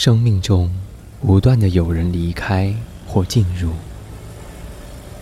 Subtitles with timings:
[0.00, 0.74] 生命中
[1.20, 2.74] 不断的有人离开
[3.06, 3.70] 或进入，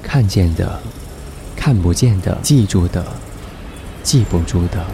[0.05, 0.81] 看见的、
[1.57, 3.05] 看不见的、记住的、
[4.05, 4.87] 记不住的。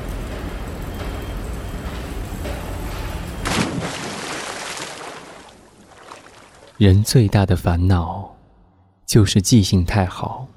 [6.79, 8.35] 人最大的烦恼
[9.05, 10.49] 就是记性太好。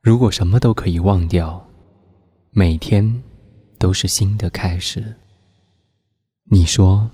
[0.00, 1.62] 如果什么都可以忘掉，
[2.50, 3.22] 每天
[3.78, 5.16] 都是新的开始，
[6.44, 7.10] 你说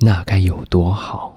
[0.00, 1.35] 那该有多好？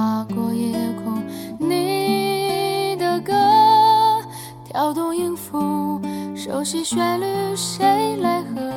[0.00, 0.72] 划过夜
[1.04, 1.22] 空，
[1.58, 3.34] 你的歌，
[4.64, 6.00] 跳动音符
[6.34, 8.72] 熟悉旋律，谁来和？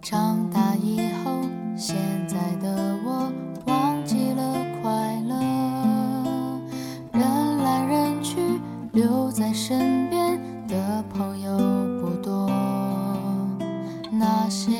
[0.00, 1.32] 长大以后，
[1.76, 1.96] 现
[2.28, 3.32] 在的我
[3.66, 5.34] 忘记了快乐。
[7.10, 8.60] 人来人去，
[8.92, 11.58] 留在身边的朋友
[12.00, 12.48] 不多。
[14.12, 14.79] 那些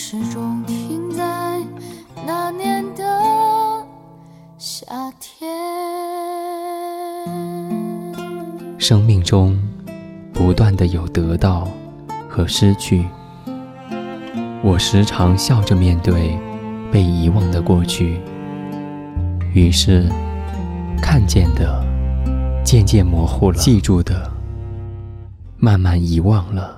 [0.00, 1.58] 始终停在
[2.24, 3.84] 那年的
[4.56, 4.86] 夏
[5.18, 5.50] 天。
[8.78, 9.58] 生命中
[10.32, 11.66] 不断的有得到
[12.28, 13.04] 和失去，
[14.62, 16.38] 我时常笑着面对
[16.92, 18.20] 被遗忘的过去，
[19.52, 20.08] 于是
[21.02, 21.84] 看见的
[22.64, 24.30] 渐渐模糊了，记住的
[25.56, 26.77] 慢慢遗忘了。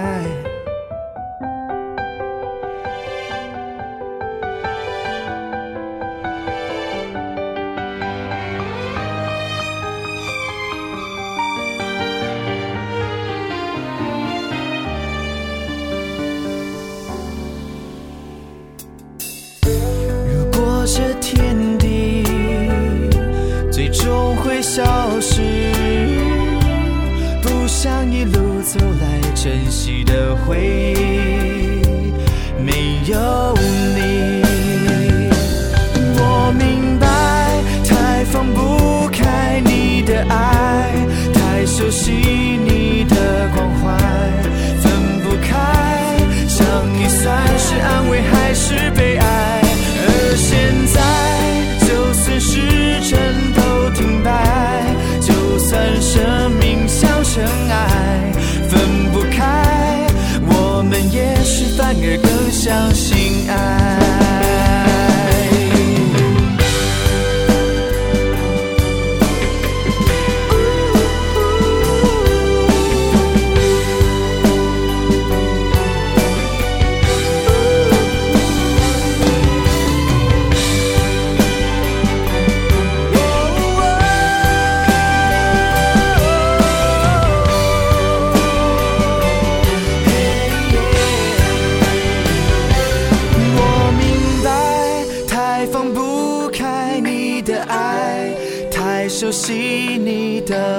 [24.73, 25.41] 消失，
[27.41, 31.81] 不想一路走来珍惜的回忆
[32.57, 33.53] 没有
[33.97, 34.20] 你。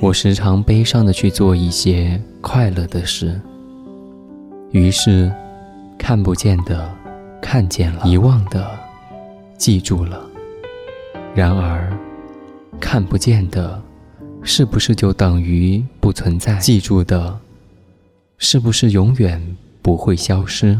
[0.00, 3.38] 我时常悲伤的去做一些快乐的事，
[4.70, 5.30] 于是
[5.98, 6.90] 看不见的
[7.42, 8.66] 看见了，遗忘的
[9.58, 10.18] 记住了。
[11.34, 11.92] 然而，
[12.80, 13.78] 看不见的，
[14.42, 16.56] 是不是就等于不存在？
[16.56, 17.38] 记住的，
[18.38, 20.78] 是不是永远不会消失？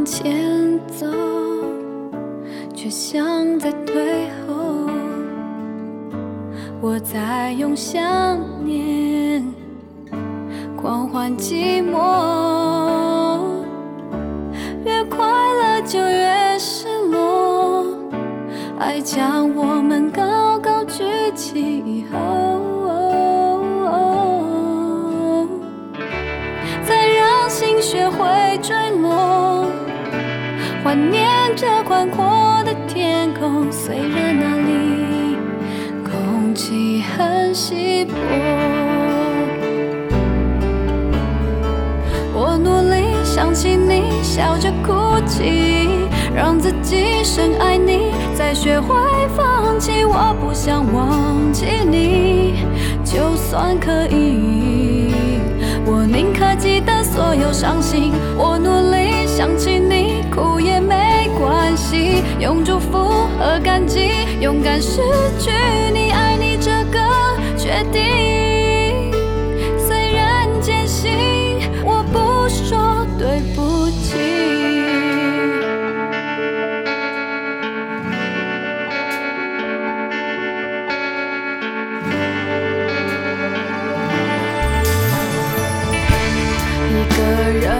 [0.00, 1.06] 往前走，
[2.74, 4.88] 却像在退后。
[6.80, 8.00] 我在用想
[8.64, 9.44] 念
[10.74, 13.42] 狂欢寂寞，
[14.86, 17.84] 越快乐就越失落。
[18.78, 19.79] 爱将我
[33.68, 35.36] 虽然那里
[36.04, 38.14] 空气很稀薄，
[42.32, 45.88] 我努力想起你，笑着哭泣，
[46.34, 48.94] 让自己深爱你，再学会
[49.36, 50.04] 放弃。
[50.04, 52.64] 我不想忘记你，
[53.04, 55.12] 就算可以。
[55.86, 62.98] 我宁可记得所有伤心，我努力想起你，哭也没关系，用祝福
[63.40, 65.00] 和感激，勇敢失
[65.38, 65.50] 去
[65.94, 67.00] 你爱你这个
[67.56, 69.10] 决定。
[69.78, 74.18] 虽然艰辛，我不说对不起。
[86.92, 87.22] 一个
[87.58, 87.79] 人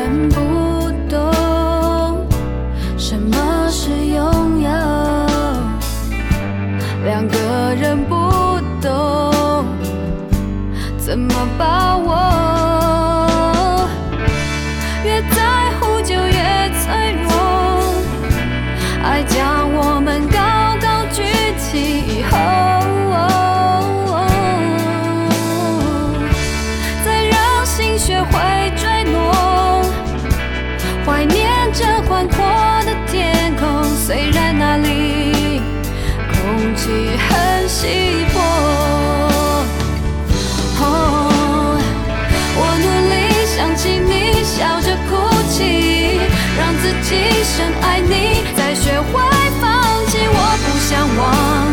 [47.11, 49.21] 起深爱你，再学会
[49.61, 49.67] 放
[50.07, 50.19] 弃。
[50.31, 51.27] 我不想忘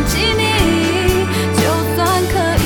[0.09, 0.41] 记你，
[1.61, 1.61] 就
[1.93, 2.01] 算
[2.33, 2.33] 可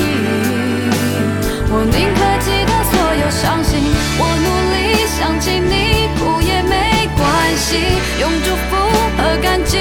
[1.68, 3.70] 我宁可记得所有伤心。
[4.16, 7.22] 我努力想起你，哭也没关
[7.58, 7.76] 系，
[8.18, 8.72] 用祝福
[9.18, 9.76] 和感激。